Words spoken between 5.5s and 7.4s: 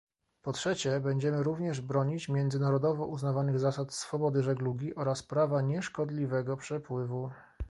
nieszkodliwego przepływu